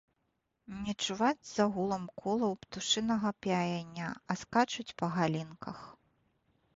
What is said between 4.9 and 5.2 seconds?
па